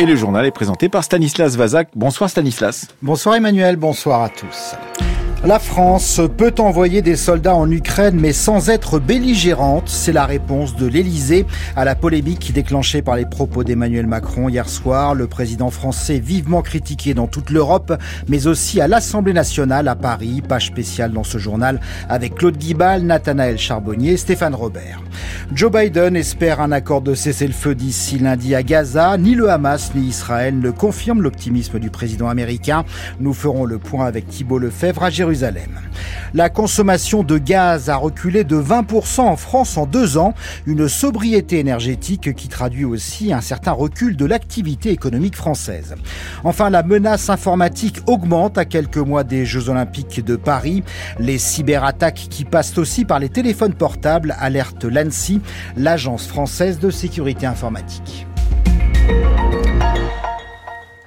[0.00, 1.88] Et le journal est présenté par Stanislas Vazak.
[1.96, 2.86] Bonsoir Stanislas.
[3.02, 4.76] Bonsoir Emmanuel, bonsoir à tous.
[5.44, 9.84] La France peut envoyer des soldats en Ukraine mais sans être belligérante.
[9.86, 11.46] C'est la réponse de l'Elysée
[11.76, 15.14] à la polémique déclenchée par les propos d'Emmanuel Macron hier soir.
[15.14, 17.94] Le président français vivement critiqué dans toute l'Europe
[18.26, 20.42] mais aussi à l'Assemblée nationale à Paris.
[20.46, 25.00] Page spéciale dans ce journal avec Claude Guibal, Nathanaël Charbonnier, Stéphane Robert.
[25.54, 29.16] Joe Biden espère un accord de cessez-le-feu d'ici lundi à Gaza.
[29.16, 32.84] Ni le Hamas ni Israël ne confirment l'optimisme du président américain.
[33.20, 35.27] Nous ferons le point avec Thibault Lefebvre à Jérusalem.
[36.34, 40.34] La consommation de gaz a reculé de 20% en France en deux ans,
[40.66, 45.94] une sobriété énergétique qui traduit aussi un certain recul de l'activité économique française.
[46.44, 50.82] Enfin, la menace informatique augmente à quelques mois des Jeux Olympiques de Paris.
[51.18, 55.40] Les cyberattaques qui passent aussi par les téléphones portables alertent l'ANSI,
[55.76, 58.26] l'agence française de sécurité informatique.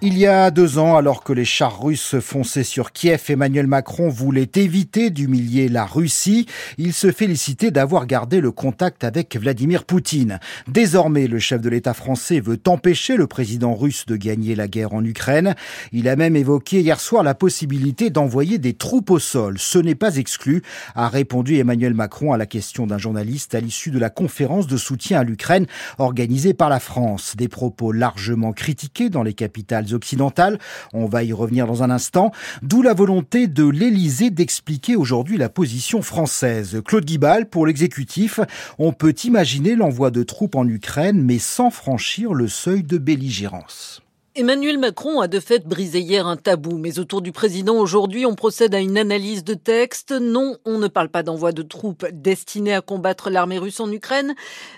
[0.04, 4.10] Il y a deux ans, alors que les chars russes fonçaient sur Kiev, Emmanuel Macron
[4.10, 6.48] voulait éviter d'humilier la Russie.
[6.80, 10.40] Il se félicitait d'avoir gardé le contact avec Vladimir Poutine.
[10.68, 14.96] Désormais, le chef de l'État français veut empêcher le président russe de gagner la guerre
[14.96, 15.54] en Ukraine.
[15.92, 19.58] Il a même évoqué hier soir la possibilité d'envoyer des troupes au sol.
[19.60, 20.64] Ce n'est pas exclu,
[20.96, 24.78] a répondu Emmanuel Macron à la question d'un journaliste à l'issue de la conférence de
[24.78, 25.68] soutien à l'Ukraine
[26.00, 27.36] organisée par la France.
[27.38, 30.60] Des propos largement critiqués dans les capitales occidentales.
[30.94, 32.32] On va y revenir dans un instant.
[32.62, 36.82] D'où la volonté de l'Élysée d'expliquer aujourd'hui la position française.
[36.86, 38.40] Claude Guibal, pour l'exécutif,
[38.80, 44.01] on peut imaginer l'envoi de troupes en Ukraine, mais sans franchir le seuil de belligérance.
[44.34, 48.34] Emmanuel Macron a de fait brisé hier un tabou, mais autour du président aujourd'hui, on
[48.34, 50.14] procède à une analyse de texte.
[50.14, 54.34] Non, on ne parle pas d'envoi de troupes destinées à combattre l'armée russe en Ukraine,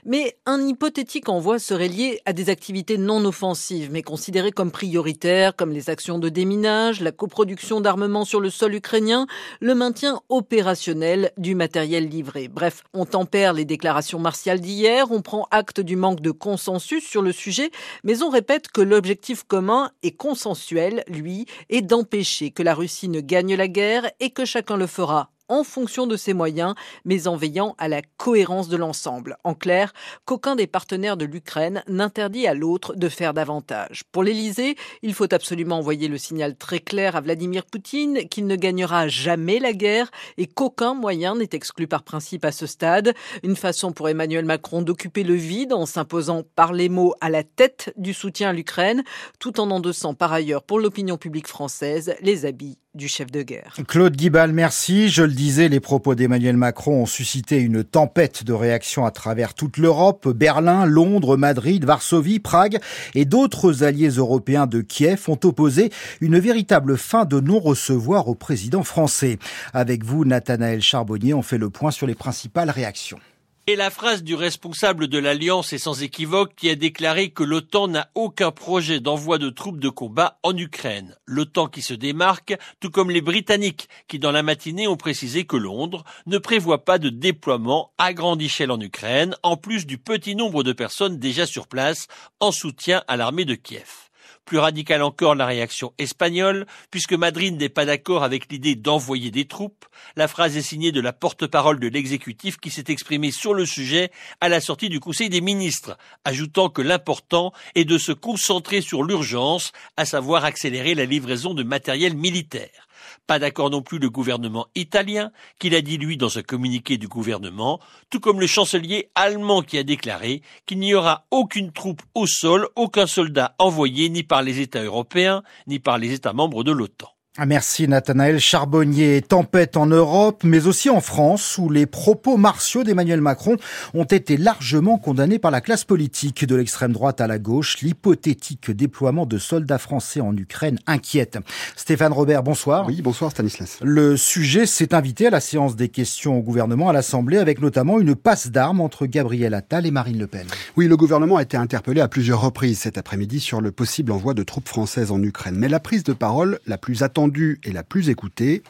[0.05, 5.55] mais un hypothétique envoi serait lié à des activités non offensives, mais considérées comme prioritaires,
[5.55, 9.27] comme les actions de déminage, la coproduction d'armements sur le sol ukrainien,
[9.61, 12.47] le maintien opérationnel du matériel livré.
[12.47, 17.21] Bref, on tempère les déclarations martiales d'hier, on prend acte du manque de consensus sur
[17.21, 17.69] le sujet,
[18.03, 23.21] mais on répète que l'objectif commun et consensuel, lui, est d'empêcher que la Russie ne
[23.21, 27.35] gagne la guerre et que chacun le fera en fonction de ses moyens, mais en
[27.35, 29.37] veillant à la cohérence de l'ensemble.
[29.43, 29.93] En clair,
[30.25, 34.03] qu'aucun des partenaires de l'Ukraine n'interdit à l'autre de faire davantage.
[34.11, 38.55] Pour l'Élysée, il faut absolument envoyer le signal très clair à Vladimir Poutine qu'il ne
[38.55, 43.13] gagnera jamais la guerre et qu'aucun moyen n'est exclu par principe à ce stade.
[43.43, 47.43] Une façon pour Emmanuel Macron d'occuper le vide en s'imposant par les mots à la
[47.43, 49.03] tête du soutien à l'Ukraine,
[49.39, 53.75] tout en endossant par ailleurs pour l'opinion publique française les habits du chef de guerre.
[53.87, 55.09] Claude Guibal, merci.
[55.33, 59.77] Le disais, les propos d'Emmanuel Macron ont suscité une tempête de réactions à travers toute
[59.77, 60.29] l'Europe.
[60.29, 62.77] Berlin, Londres, Madrid, Varsovie, Prague
[63.15, 68.83] et d'autres alliés européens de Kiev ont opposé une véritable fin de non-recevoir au président
[68.83, 69.39] français.
[69.73, 73.17] Avec vous, Nathanaël Charbonnier, on fait le point sur les principales réactions.
[73.65, 77.87] Et la phrase du responsable de l'Alliance est sans équivoque qui a déclaré que l'OTAN
[77.87, 81.15] n'a aucun projet d'envoi de troupes de combat en Ukraine.
[81.25, 85.55] L'OTAN qui se démarque, tout comme les Britanniques qui dans la matinée ont précisé que
[85.55, 90.35] Londres ne prévoit pas de déploiement à grande échelle en Ukraine, en plus du petit
[90.35, 92.07] nombre de personnes déjà sur place
[92.41, 94.09] en soutien à l'armée de Kiev.
[94.45, 99.45] Plus radicale encore la réaction espagnole, puisque Madrid n'est pas d'accord avec l'idée d'envoyer des
[99.45, 99.85] troupes.
[100.17, 104.11] La phrase est signée de la porte-parole de l'exécutif qui s'est exprimé sur le sujet
[104.41, 109.03] à la sortie du Conseil des ministres, ajoutant que l'important est de se concentrer sur
[109.03, 112.87] l'urgence, à savoir accélérer la livraison de matériel militaire.
[113.27, 117.07] Pas d'accord non plus le gouvernement italien, qui l'a dit lui dans un communiqué du
[117.07, 122.27] gouvernement, tout comme le chancelier allemand qui a déclaré qu'il n'y aura aucune troupe au
[122.27, 126.71] sol, aucun soldat envoyé ni par les États européens, ni par les États membres de
[126.71, 127.12] l'OTAN.
[127.35, 129.23] Ah, merci Nathanaël Charbonnier.
[129.23, 133.57] Tempête en Europe, mais aussi en France, où les propos martiaux d'Emmanuel Macron
[133.95, 137.81] ont été largement condamnés par la classe politique, de l'extrême droite à la gauche.
[137.81, 141.39] L'hypothétique déploiement de soldats français en Ukraine inquiète.
[141.75, 142.85] Stéphane Robert, bonsoir.
[142.85, 143.79] Oui, bonsoir Stanislas.
[143.81, 147.99] Le sujet s'est invité à la séance des questions au gouvernement à l'Assemblée, avec notamment
[147.99, 150.45] une passe d'armes entre Gabriel Attal et Marine Le Pen.
[150.77, 154.35] Oui, le gouvernement a été interpellé à plusieurs reprises cet après-midi sur le possible envoi
[154.35, 155.55] de troupes françaises en Ukraine.
[155.57, 157.22] Mais la prise de parole la plus attendue
[157.63, 158.63] et la plus écoutée,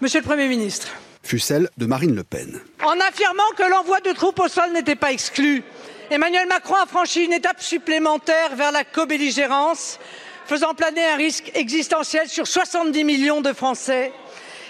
[0.00, 0.88] Monsieur le Premier ministre,
[1.22, 2.60] fut celle de Marine Le Pen.
[2.84, 5.62] En affirmant que l'envoi de troupes au sol n'était pas exclu,
[6.10, 9.98] Emmanuel Macron a franchi une étape supplémentaire vers la co-belligérance,
[10.46, 14.12] faisant planer un risque existentiel sur 70 millions de Français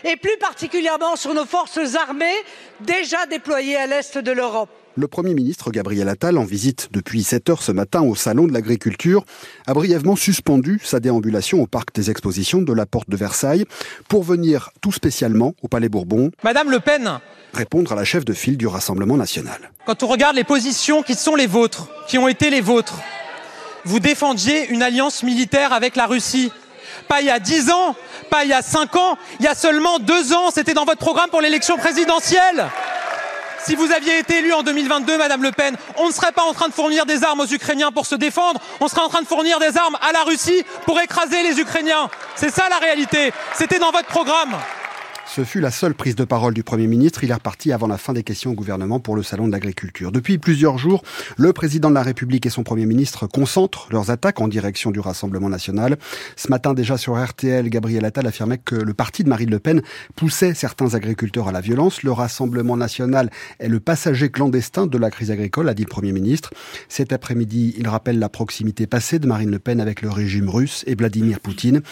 [0.05, 2.37] et plus particulièrement sur nos forces armées
[2.81, 4.70] déjà déployées à l'est de l'Europe.
[4.97, 8.53] Le Premier ministre Gabriel Attal, en visite depuis 7 heures ce matin au Salon de
[8.53, 9.25] l'Agriculture,
[9.69, 13.67] a brièvement suspendu sa déambulation au Parc des Expositions de la Porte de Versailles
[14.09, 16.33] pour venir tout spécialement au Palais Bourbon.
[16.43, 17.21] Madame Le Pen
[17.55, 19.71] Répondre à la chef de file du Rassemblement national.
[19.87, 22.99] Quand on regarde les positions qui sont les vôtres, qui ont été les vôtres,
[23.85, 26.51] vous défendiez une alliance militaire avec la Russie.
[27.07, 27.95] Pas il y a 10 ans,
[28.29, 30.99] pas il y a 5 ans, il y a seulement 2 ans, c'était dans votre
[30.99, 32.67] programme pour l'élection présidentielle.
[33.65, 36.55] Si vous aviez été élu en 2022, Madame Le Pen, on ne serait pas en
[36.55, 39.27] train de fournir des armes aux Ukrainiens pour se défendre, on serait en train de
[39.27, 42.09] fournir des armes à la Russie pour écraser les Ukrainiens.
[42.37, 43.33] C'est ça la réalité.
[43.55, 44.57] C'était dans votre programme.
[45.32, 47.23] Ce fut la seule prise de parole du Premier ministre.
[47.23, 50.11] Il est reparti avant la fin des questions au gouvernement pour le Salon de l'agriculture.
[50.11, 51.05] Depuis plusieurs jours,
[51.37, 54.99] le président de la République et son Premier ministre concentrent leurs attaques en direction du
[54.99, 55.99] Rassemblement national.
[56.35, 59.82] Ce matin déjà sur RTL, Gabriel Attal affirmait que le parti de Marine Le Pen
[60.17, 62.03] poussait certains agriculteurs à la violence.
[62.03, 63.31] Le Rassemblement national
[63.61, 66.50] est le passager clandestin de la crise agricole, a dit le Premier ministre.
[66.88, 70.82] Cet après-midi, il rappelle la proximité passée de Marine Le Pen avec le régime russe
[70.88, 71.82] et Vladimir Poutine.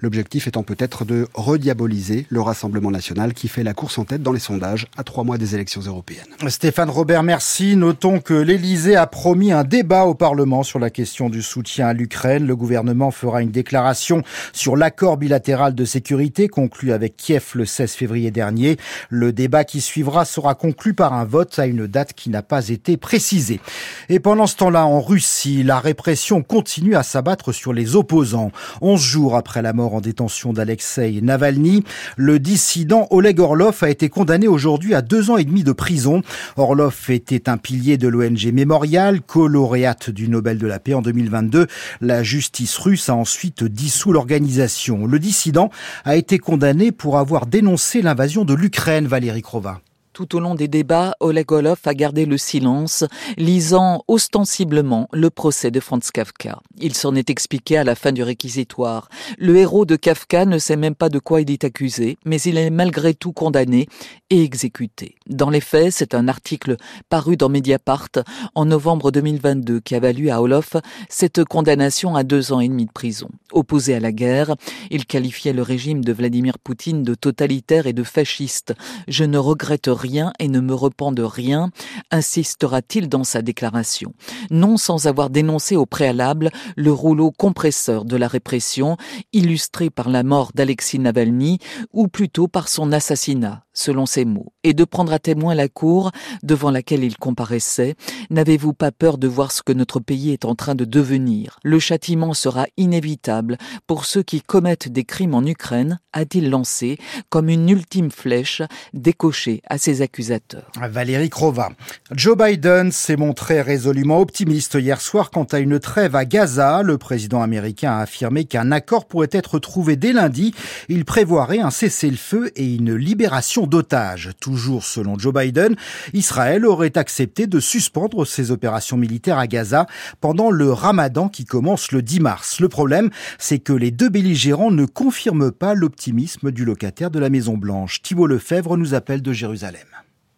[0.00, 4.32] L'objectif étant peut-être de rediaboliser le Rassemblement national qui fait la course en tête dans
[4.32, 6.26] les sondages à trois mois des élections européennes.
[6.48, 7.76] Stéphane Robert, merci.
[7.76, 11.92] Notons que l'Elysée a promis un débat au Parlement sur la question du soutien à
[11.92, 12.46] l'Ukraine.
[12.46, 17.92] Le gouvernement fera une déclaration sur l'accord bilatéral de sécurité conclu avec Kiev le 16
[17.92, 18.76] février dernier.
[19.10, 22.68] Le débat qui suivra sera conclu par un vote à une date qui n'a pas
[22.68, 23.60] été précisée.
[24.08, 28.52] Et pendant ce temps-là, en Russie, la répression continue à s'abattre sur les opposants.
[28.80, 31.84] Onze jours après la mort en détention d'Alexei Navalny,
[32.16, 32.38] le
[32.68, 36.20] dissident Oleg Orlov a été condamné aujourd'hui à deux ans et demi de prison.
[36.58, 41.66] Orlov était un pilier de l'ONG Mémorial, co-lauréate du Nobel de la paix en 2022.
[42.02, 45.06] La justice russe a ensuite dissous l'organisation.
[45.06, 45.70] Le dissident
[46.04, 49.80] a été condamné pour avoir dénoncé l'invasion de l'Ukraine, Valérie Krova.
[50.18, 53.04] Tout au long des débats, Oleg Orlov a gardé le silence,
[53.36, 56.58] lisant ostensiblement le procès de Franz Kafka.
[56.80, 59.08] Il s'en est expliqué à la fin du réquisitoire.
[59.38, 62.58] Le héros de Kafka ne sait même pas de quoi il est accusé, mais il
[62.58, 63.86] est malgré tout condamné
[64.30, 65.14] et exécuté.
[65.28, 66.78] Dans les faits, c'est un article
[67.08, 68.08] paru dans Mediapart
[68.56, 70.74] en novembre 2022 qui a valu à Olof
[71.08, 73.28] cette condamnation à deux ans et demi de prison.
[73.52, 74.56] Opposé à la guerre,
[74.90, 78.74] il qualifiait le régime de Vladimir Poutine de totalitaire et de fasciste.
[79.06, 80.07] Je ne regrette rien
[80.38, 81.70] et ne me repens de rien,
[82.10, 84.14] insistera-t-il dans sa déclaration.
[84.50, 88.96] Non sans avoir dénoncé au préalable le rouleau compresseur de la répression,
[89.32, 91.58] illustré par la mort d'Alexis Navalny,
[91.92, 96.10] ou plutôt par son assassinat, selon ses mots, et de prendre à témoin la cour
[96.42, 97.94] devant laquelle il comparaissait.
[98.30, 101.58] N'avez-vous pas peur de voir ce que notre pays est en train de devenir?
[101.62, 107.48] Le châtiment sera inévitable pour ceux qui commettent des crimes en Ukraine, a-t-il lancé, comme
[107.48, 108.62] une ultime flèche
[108.94, 110.70] décochée à ses accusateurs.
[110.90, 111.70] Valérie Krova.
[112.12, 116.82] Joe Biden s'est montré résolument optimiste hier soir quant à une trêve à Gaza.
[116.82, 120.54] Le président américain a affirmé qu'un accord pourrait être trouvé dès lundi.
[120.88, 124.30] Il prévoirait un cessez-le-feu et une libération d'otages.
[124.40, 125.76] Toujours selon Joe Biden,
[126.12, 129.86] Israël aurait accepté de suspendre ses opérations militaires à Gaza
[130.20, 132.60] pendant le ramadan qui commence le 10 mars.
[132.60, 137.30] Le problème, c'est que les deux belligérants ne confirment pas l'optimisme du locataire de la
[137.30, 138.02] Maison Blanche.
[138.02, 139.87] Thibault Lefebvre nous appelle de Jérusalem.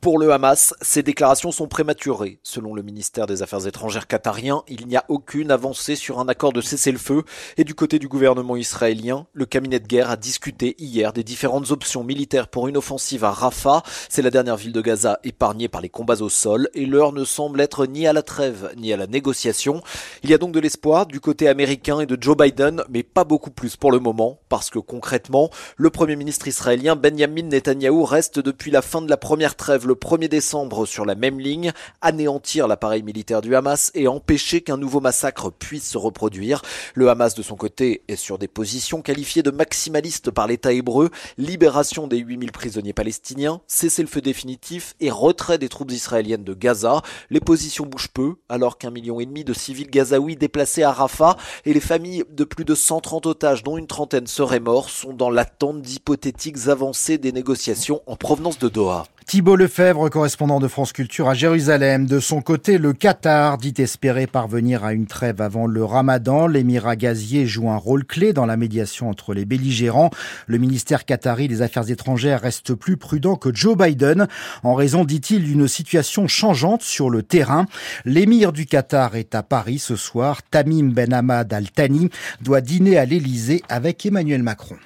[0.00, 2.38] Pour le Hamas, ces déclarations sont prématurées.
[2.42, 6.54] Selon le ministère des Affaires étrangères qatarien, il n'y a aucune avancée sur un accord
[6.54, 7.22] de cessez-le-feu.
[7.58, 11.70] Et du côté du gouvernement israélien, le cabinet de guerre a discuté hier des différentes
[11.70, 13.82] options militaires pour une offensive à Rafah.
[14.08, 17.24] C'est la dernière ville de Gaza épargnée par les combats au sol et l'heure ne
[17.24, 19.82] semble être ni à la trêve ni à la négociation.
[20.22, 23.24] Il y a donc de l'espoir du côté américain et de Joe Biden, mais pas
[23.24, 28.38] beaucoup plus pour le moment, parce que concrètement, le premier ministre israélien Benjamin Netanyahou reste
[28.38, 32.68] depuis la fin de la première trêve le 1er décembre sur la même ligne, anéantir
[32.68, 36.62] l'appareil militaire du Hamas et empêcher qu'un nouveau massacre puisse se reproduire.
[36.94, 41.10] Le Hamas de son côté est sur des positions qualifiées de maximalistes par l'État hébreu,
[41.38, 47.02] libération des 8000 prisonniers palestiniens, cessez-le-feu définitif et retrait des troupes israéliennes de Gaza.
[47.28, 51.36] Les positions bougent peu, alors qu'un million et demi de civils gazaouis déplacés à Rafah
[51.64, 55.30] et les familles de plus de 130 otages dont une trentaine seraient morts sont dans
[55.30, 59.06] l'attente d'hypothétiques avancées des négociations en provenance de Doha.
[59.26, 62.06] Thibault Lefebvre, correspondant de France Culture à Jérusalem.
[62.06, 66.46] De son côté, le Qatar dit espérer parvenir à une trêve avant le ramadan.
[66.46, 70.10] L'émirat gazier joue un rôle clé dans la médiation entre les belligérants.
[70.46, 74.26] Le ministère qatari des Affaires étrangères reste plus prudent que Joe Biden
[74.62, 77.66] en raison, dit-il, d'une situation changeante sur le terrain.
[78.04, 80.42] L'émir du Qatar est à Paris ce soir.
[80.50, 82.10] Tamim Ben Hamad Al Thani
[82.40, 84.76] doit dîner à l'Élysée avec Emmanuel Macron.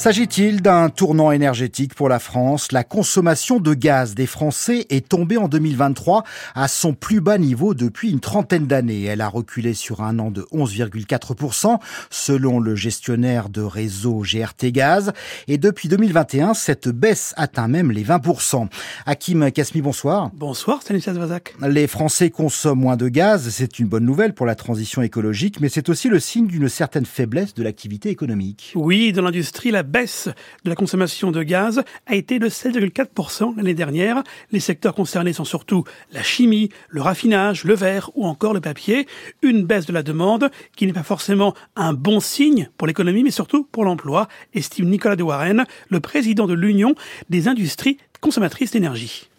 [0.00, 2.72] S'agit-il d'un tournant énergétique pour la France?
[2.72, 7.74] La consommation de gaz des Français est tombée en 2023 à son plus bas niveau
[7.74, 9.04] depuis une trentaine d'années.
[9.04, 15.12] Elle a reculé sur un an de 11,4% selon le gestionnaire de réseau GRT Gaz.
[15.48, 18.68] Et depuis 2021, cette baisse atteint même les 20%.
[19.04, 20.30] Hakim Kasmi, bonsoir.
[20.32, 21.54] Bonsoir Stanislas Vazak.
[21.68, 25.68] Les Français consomment moins de gaz, c'est une bonne nouvelle pour la transition écologique, mais
[25.68, 28.72] c'est aussi le signe d'une certaine faiblesse de l'activité économique.
[28.76, 30.28] Oui, dans l'industrie, la baisse
[30.64, 34.22] de la consommation de gaz a été de 7,4% l'année dernière.
[34.52, 39.06] Les secteurs concernés sont surtout la chimie, le raffinage, le verre ou encore le papier.
[39.42, 43.30] Une baisse de la demande qui n'est pas forcément un bon signe pour l'économie, mais
[43.30, 46.94] surtout pour l'emploi, estime Nicolas de Warren, le président de l'Union
[47.28, 49.29] des industries consommatrices d'énergie.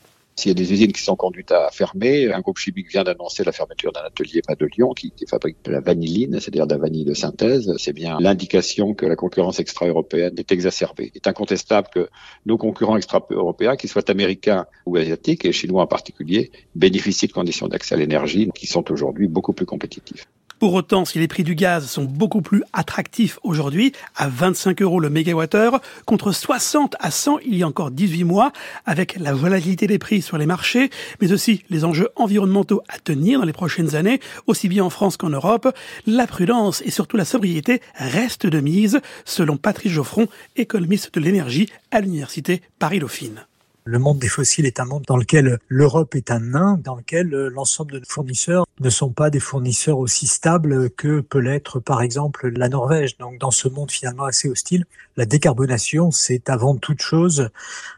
[0.42, 3.44] S'il y a des usines qui sont conduites à fermer, un groupe chimique vient d'annoncer
[3.44, 6.82] la fermeture d'un atelier pas de Lyon qui, fabrique de la vanilline, c'est-à-dire de la
[6.82, 7.72] vanille de synthèse.
[7.78, 11.12] C'est bien l'indication que la concurrence extra-européenne est exacerbée.
[11.14, 12.10] Il est incontestable que
[12.48, 17.68] nos concurrents extra-européens, qu'ils soient américains ou asiatiques, et chinois en particulier, bénéficient de conditions
[17.68, 20.26] d'accès à l'énergie qui sont aujourd'hui beaucoup plus compétitives.
[20.62, 25.00] Pour autant, si les prix du gaz sont beaucoup plus attractifs aujourd'hui, à 25 euros
[25.00, 28.54] le mégawattheure, contre 60 à 100 il y a encore 18 mois,
[28.86, 33.40] avec la volatilité des prix sur les marchés, mais aussi les enjeux environnementaux à tenir
[33.40, 35.76] dans les prochaines années, aussi bien en France qu'en Europe,
[36.06, 40.28] la prudence et surtout la sobriété restent de mise, selon Patrice Geoffron,
[40.58, 43.48] économiste de l'énergie à l'université Paris-Dauphine.
[43.84, 47.34] Le monde des fossiles est un monde dans lequel l'Europe est un nain, dans lequel
[47.34, 52.04] euh, l'ensemble de fournisseurs ne sont pas des fournisseurs aussi stables que peut l'être par
[52.04, 53.18] exemple la Norvège.
[53.18, 54.86] Donc dans ce monde finalement assez hostile,
[55.18, 57.50] la décarbonation, c'est avant toute chose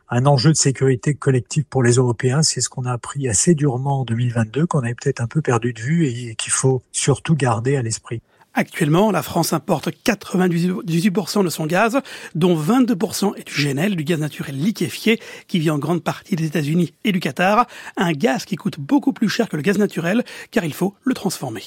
[0.09, 2.43] un enjeu de sécurité collective pour les Européens.
[2.43, 5.73] C'est ce qu'on a appris assez durement en 2022, qu'on avait peut-être un peu perdu
[5.73, 8.21] de vue et qu'il faut surtout garder à l'esprit.
[8.55, 12.00] Actuellement, la France importe 98% de son gaz,
[12.36, 16.45] dont 22% est du GNL, du gaz naturel liquéfié, qui vient en grande partie des
[16.45, 17.65] États-Unis et du Qatar.
[17.98, 21.15] Un gaz qui coûte beaucoup plus cher que le gaz naturel, car il faut le
[21.15, 21.63] transformer.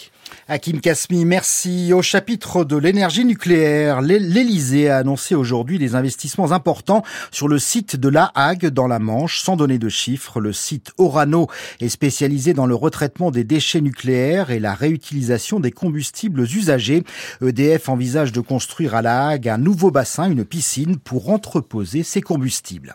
[0.46, 1.92] Hakim Kasmi, merci.
[1.92, 7.02] Au chapitre de l'énergie nucléaire, l'Elysée a annoncé aujourd'hui des investissements importants
[7.32, 10.40] sur le site de La Hague dans la Manche, sans donner de chiffres.
[10.40, 11.48] Le site Orano
[11.80, 17.88] est spécialisé dans le retraitement des déchets nucléaires et la réutilisation des combustibles usagés EDF
[17.88, 22.94] envisage de construire à La Hague un nouveau bassin, une piscine, pour entreposer ses combustibles.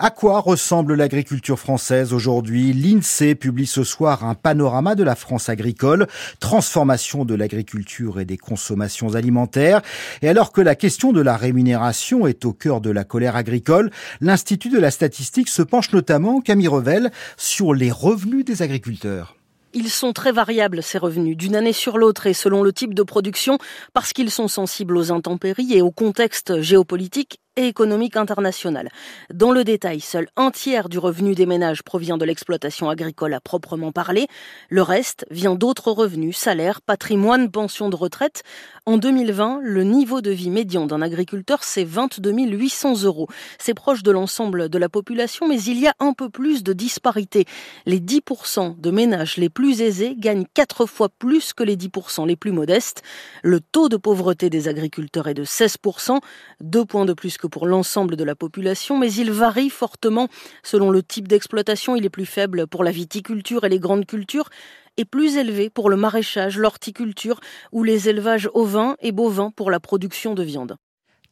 [0.00, 2.72] À quoi ressemble l'agriculture française aujourd'hui?
[2.72, 6.08] L'INSEE publie ce soir un panorama de la France agricole,
[6.40, 9.82] transformation de l'agriculture et des consommations alimentaires.
[10.20, 13.92] Et alors que la question de la rémunération est au cœur de la colère agricole,
[14.20, 19.36] l'Institut de la statistique se penche notamment, Camille Revel, sur les revenus des agriculteurs.
[19.76, 23.02] Ils sont très variables, ces revenus, d'une année sur l'autre et selon le type de
[23.02, 23.58] production,
[23.92, 28.88] parce qu'ils sont sensibles aux intempéries et au contexte géopolitique et économique internationale.
[29.32, 33.40] Dans le détail, seul un tiers du revenu des ménages provient de l'exploitation agricole à
[33.40, 34.26] proprement parler.
[34.70, 38.42] Le reste vient d'autres revenus, salaires, patrimoine, pensions de retraite.
[38.86, 43.28] En 2020, le niveau de vie médian d'un agriculteur, c'est 22 800 euros.
[43.58, 46.74] C'est proche de l'ensemble de la population, mais il y a un peu plus de
[46.74, 47.46] disparité.
[47.86, 52.36] Les 10% de ménages les plus aisés gagnent quatre fois plus que les 10% les
[52.36, 53.02] plus modestes.
[53.42, 56.20] Le taux de pauvreté des agriculteurs est de 16%,
[56.60, 60.28] deux points de plus que pour l'ensemble de la population, mais il varie fortement
[60.62, 61.96] selon le type d'exploitation.
[61.96, 64.50] Il est plus faible pour la viticulture et les grandes cultures
[64.96, 67.40] et plus élevé pour le maraîchage, l'horticulture
[67.72, 70.76] ou les élevages ovins et bovins pour la production de viande.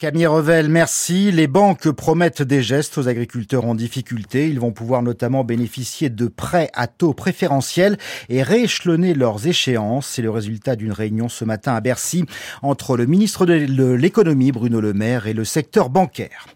[0.03, 1.31] Camille Revel, merci.
[1.31, 4.49] Les banques promettent des gestes aux agriculteurs en difficulté.
[4.49, 7.97] Ils vont pouvoir notamment bénéficier de prêts à taux préférentiels
[8.29, 10.09] et rééchelonner leurs échéances.
[10.09, 12.25] C'est le résultat d'une réunion ce matin à Bercy
[12.63, 13.55] entre le ministre de
[13.95, 16.47] l'économie, Bruno Le Maire, et le secteur bancaire.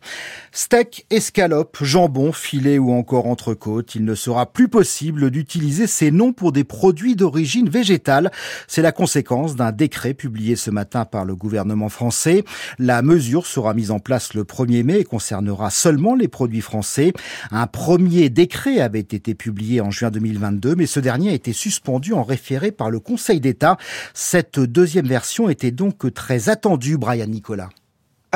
[0.58, 6.32] Steak, escalope, jambon, filet ou encore entrecôte, il ne sera plus possible d'utiliser ces noms
[6.32, 8.30] pour des produits d'origine végétale.
[8.66, 12.42] C'est la conséquence d'un décret publié ce matin par le gouvernement français.
[12.78, 17.12] La mesure sera mise en place le 1er mai et concernera seulement les produits français.
[17.50, 22.14] Un premier décret avait été publié en juin 2022, mais ce dernier a été suspendu
[22.14, 23.76] en référé par le Conseil d'État.
[24.14, 27.68] Cette deuxième version était donc très attendue, Brian Nicolas.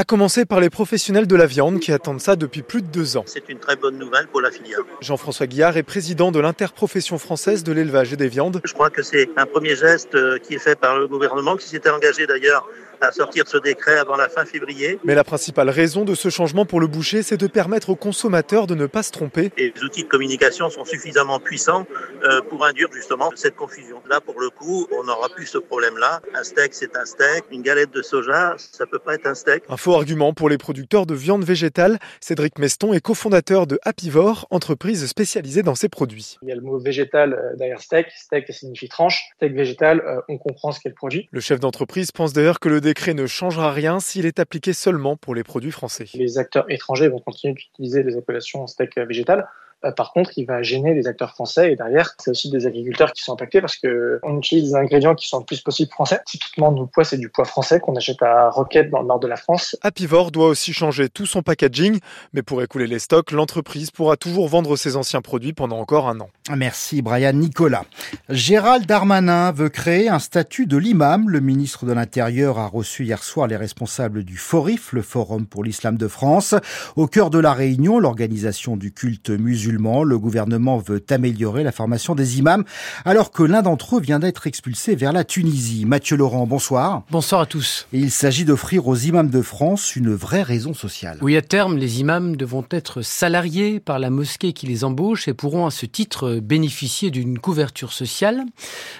[0.00, 3.18] À commencer par les professionnels de la viande qui attendent ça depuis plus de deux
[3.18, 3.24] ans.
[3.26, 4.78] C'est une très bonne nouvelle pour la filière.
[5.02, 8.62] Jean-François Guillard est président de l'interprofession française de l'élevage et des viandes.
[8.64, 11.68] Je crois que c'est un premier geste euh, qui est fait par le gouvernement, qui
[11.68, 12.66] s'était engagé d'ailleurs
[13.00, 14.98] à sortir ce décret avant la fin février.
[15.04, 18.66] Mais la principale raison de ce changement pour le boucher, c'est de permettre aux consommateurs
[18.66, 19.50] de ne pas se tromper.
[19.56, 21.86] Et les outils de communication sont suffisamment puissants
[22.24, 24.02] euh, pour induire justement cette confusion.
[24.08, 26.20] Là, pour le coup, on n'aura plus ce problème-là.
[26.34, 27.44] Un steak, c'est un steak.
[27.50, 29.64] Une galette de soja, ça peut pas être un steak.
[29.68, 31.98] Un faux argument pour les producteurs de viande végétale.
[32.20, 36.38] Cédric Meston est cofondateur de Happyvore, entreprise spécialisée dans ces produits.
[36.42, 38.06] Il y a le mot végétal euh, derrière steak.
[38.16, 39.30] Steak signifie tranche.
[39.36, 41.28] Steak végétal, euh, on comprend ce qu'est le produit.
[41.30, 45.16] Le chef d'entreprise pense d'ailleurs que le décret ne changera rien s'il est appliqué seulement
[45.16, 46.06] pour les produits français.
[46.14, 49.48] Les acteurs étrangers vont continuer d'utiliser les appellations steak végétal.
[49.84, 53.12] Euh, par contre, il va gêner les acteurs français et derrière, c'est aussi des agriculteurs
[53.12, 56.20] qui sont impactés parce que on utilise des ingrédients qui sont le plus possible français.
[56.26, 59.26] Typiquement, nos pois, c'est du pois français qu'on achète à Roquette dans le nord de
[59.26, 59.76] la France.
[59.82, 61.98] Happyvore doit aussi changer tout son packaging,
[62.32, 66.20] mais pour écouler les stocks, l'entreprise pourra toujours vendre ses anciens produits pendant encore un
[66.20, 66.28] an.
[66.54, 67.84] Merci Brian Nicolas.
[68.28, 71.30] Gérald Darmanin veut créer un statut de l'imam.
[71.30, 75.64] Le ministre de l'Intérieur a reçu hier soir les responsables du FORIF, le Forum pour
[75.64, 76.54] l'Islam de France.
[76.96, 82.14] Au cœur de la réunion, l'organisation du culte musulman, le gouvernement veut améliorer la formation
[82.14, 82.64] des imams,
[83.04, 85.84] alors que l'un d'entre eux vient d'être expulsé vers la Tunisie.
[85.84, 87.02] Mathieu Laurent, bonsoir.
[87.10, 87.86] Bonsoir à tous.
[87.92, 91.18] Et il s'agit d'offrir aux imams de France une vraie raison sociale.
[91.22, 95.34] Oui, à terme, les imams devront être salariés par la mosquée qui les embauche et
[95.34, 98.44] pourront à ce titre bénéficier d'une couverture sociale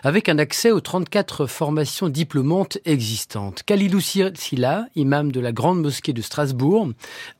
[0.03, 3.63] avec un accès aux 34 formations diplômantes existantes.
[3.65, 6.91] Khalilou Silla, imam de la Grande Mosquée de Strasbourg,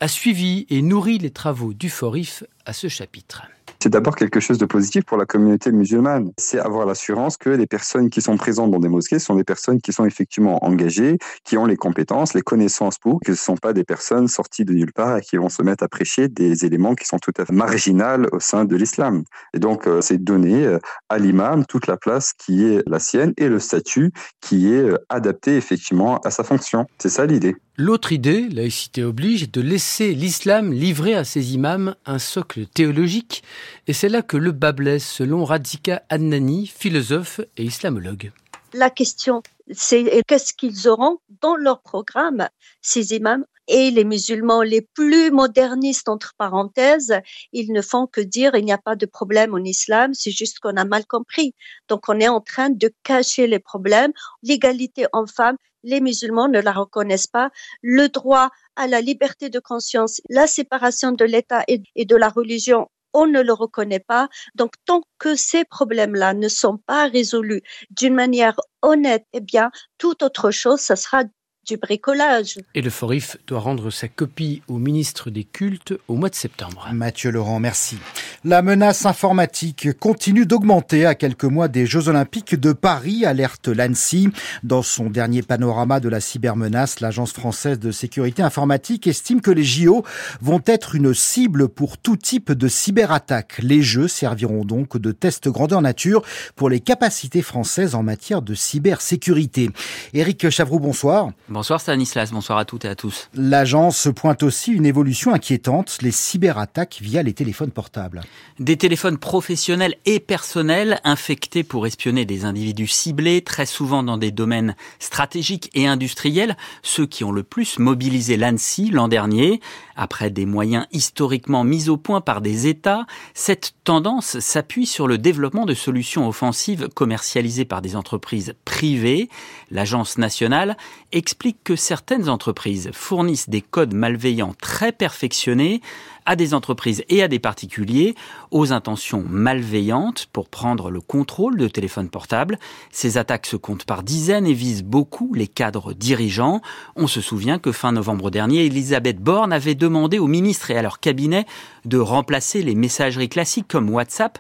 [0.01, 3.43] a suivi et nourri les travaux du FORIF à ce chapitre.
[3.83, 6.33] C'est d'abord quelque chose de positif pour la communauté musulmane.
[6.37, 9.81] C'est avoir l'assurance que les personnes qui sont présentes dans des mosquées sont des personnes
[9.81, 13.57] qui sont effectivement engagées, qui ont les compétences, les connaissances pour, que ce ne sont
[13.57, 16.67] pas des personnes sorties de nulle part et qui vont se mettre à prêcher des
[16.67, 19.25] éléments qui sont tout à fait marginaux au sein de l'islam.
[19.55, 23.33] Et donc, euh, c'est donner euh, à l'imam toute la place qui est la sienne
[23.39, 24.13] et le statut
[24.43, 26.85] qui est euh, adapté effectivement à sa fonction.
[26.99, 27.57] C'est ça l'idée.
[27.83, 33.43] L'autre idée, laïcité oblige, est de laisser l'islam livrer à ses imams un socle théologique,
[33.87, 38.33] et c'est là que le bas blesse, selon Radhika Adnani, philosophe et islamologue.
[38.75, 42.51] La question, c'est qu'est-ce qu'ils auront dans leur programme,
[42.83, 43.47] ces imams?
[43.67, 47.15] Et les musulmans les plus modernistes, entre parenthèses,
[47.53, 50.59] ils ne font que dire il n'y a pas de problème en islam, c'est juste
[50.59, 51.55] qu'on a mal compris.
[51.89, 54.13] Donc on est en train de cacher les problèmes.
[54.43, 57.51] L'égalité femmes, les musulmans ne la reconnaissent pas.
[57.83, 62.89] Le droit à la liberté de conscience, la séparation de l'État et de la religion,
[63.13, 64.29] on ne le reconnaît pas.
[64.55, 70.23] Donc, tant que ces problèmes-là ne sont pas résolus d'une manière honnête, eh bien, toute
[70.23, 71.25] autre chose, ça sera
[71.67, 72.59] du bricolage.
[72.75, 76.89] Et le Forif doit rendre sa copie au ministre des Cultes au mois de septembre.
[76.93, 77.99] Mathieu Laurent, merci.
[78.45, 84.31] La menace informatique continue d'augmenter à quelques mois des Jeux Olympiques de Paris, alerte l'ANSI.
[84.63, 89.65] Dans son dernier panorama de la cybermenace, l'Agence française de sécurité informatique estime que les
[89.65, 90.05] JO
[90.41, 93.59] vont être une cible pour tout type de cyberattaque.
[93.63, 96.23] Les Jeux serviront donc de test grandeur nature
[96.57, 99.71] pour les capacités françaises en matière de cybersécurité.
[100.15, 101.31] Éric Chavroux, bonsoir.
[101.53, 103.29] Bonsoir Stanislas, bonsoir à toutes et à tous.
[103.35, 108.21] L'agence pointe aussi une évolution inquiétante, les cyberattaques via les téléphones portables.
[108.61, 114.31] Des téléphones professionnels et personnels infectés pour espionner des individus ciblés, très souvent dans des
[114.31, 119.61] domaines stratégiques et industriels, ceux qui ont le plus mobilisé l'ANSI l'an dernier.
[119.97, 125.19] Après des moyens historiquement mis au point par des États, cette tendance s'appuie sur le
[125.19, 129.29] développement de solutions offensives commercialisées par des entreprises privées.
[129.73, 130.77] L'agence nationale
[131.11, 135.81] explique que certaines entreprises fournissent des codes malveillants très perfectionnés
[136.27, 138.15] à des entreprises et à des particuliers
[138.51, 142.59] aux intentions malveillantes pour prendre le contrôle de téléphones portables.
[142.91, 146.61] Ces attaques se comptent par dizaines et visent beaucoup les cadres dirigeants.
[146.95, 150.83] On se souvient que fin novembre dernier, Elisabeth Borne avait demandé aux ministres et à
[150.83, 151.47] leur cabinet
[151.87, 154.39] de remplacer les messageries classiques comme WhatsApp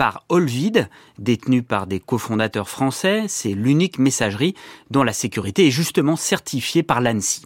[0.00, 3.26] par Olvid, détenu par des cofondateurs français.
[3.28, 4.54] C'est l'unique messagerie
[4.90, 7.42] dont la sécurité est justement certifiée par l'ANSI.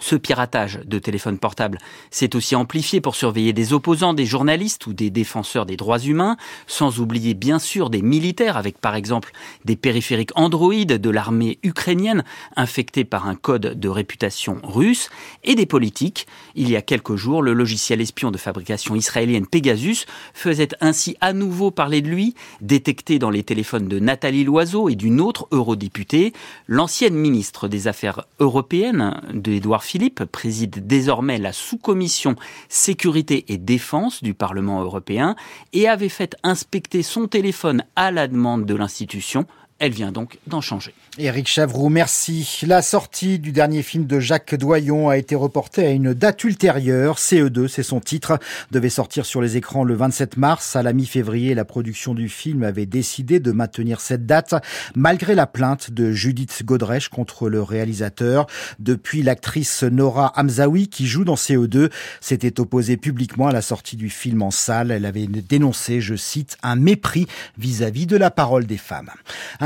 [0.00, 1.78] Ce piratage de téléphones portables
[2.10, 6.36] s'est aussi amplifié pour surveiller des opposants, des journalistes ou des défenseurs des droits humains,
[6.66, 9.30] sans oublier bien sûr des militaires avec par exemple
[9.64, 12.24] des périphériques Android de l'armée ukrainienne
[12.56, 15.10] infectés par un code de réputation russe,
[15.44, 16.26] et des politiques.
[16.54, 21.32] Il y a quelques jours, le logiciel espion de fabrication israélienne Pegasus faisait ainsi à
[21.32, 26.32] nouveau parler de lui, détecté dans les téléphones de Nathalie Loiseau et d'une autre eurodéputée,
[26.66, 32.36] l'ancienne ministre des Affaires européennes d'Edouard Philippe préside désormais la sous-commission
[32.68, 35.34] sécurité et défense du Parlement européen
[35.72, 39.46] et avait fait inspecter son téléphone à la demande de l'institution
[39.80, 40.92] Elle vient donc d'en changer.
[41.16, 42.60] Éric Chavroux, merci.
[42.66, 47.16] La sortie du dernier film de Jacques Doyon a été reportée à une date ultérieure.
[47.16, 48.38] CE2, c'est son titre,
[48.70, 50.76] devait sortir sur les écrans le 27 mars.
[50.76, 54.54] À la mi-février, la production du film avait décidé de maintenir cette date,
[54.94, 58.46] malgré la plainte de Judith Godrèche contre le réalisateur.
[58.80, 61.90] Depuis, l'actrice Nora Hamzaoui, qui joue dans CE2,
[62.20, 64.90] s'était opposée publiquement à la sortie du film en salle.
[64.90, 69.08] Elle avait dénoncé, je cite, un mépris vis-à-vis de la parole des femmes.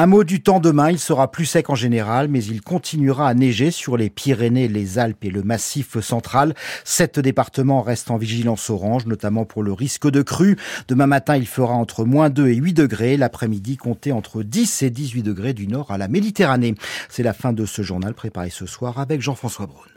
[0.04, 3.32] Un mot du temps demain, il sera plus sec en général, mais il continuera à
[3.32, 6.54] neiger sur les Pyrénées, les Alpes et le Massif central.
[6.84, 10.58] Sept départements restent en vigilance orange, notamment pour le risque de crue.
[10.88, 13.16] Demain matin, il fera entre moins 2 et 8 degrés.
[13.16, 16.74] L'après-midi, comptez entre 10 et 18 degrés du nord à la Méditerranée.
[17.08, 19.88] C'est la fin de ce journal préparé ce soir avec Jean-François Braun.